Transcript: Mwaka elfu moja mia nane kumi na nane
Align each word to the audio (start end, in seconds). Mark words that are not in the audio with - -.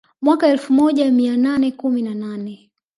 Mwaka 0.21 0.47
elfu 0.47 0.73
moja 0.73 1.11
mia 1.11 1.37
nane 1.37 1.71
kumi 1.71 2.01
na 2.01 2.13
nane 2.15 2.71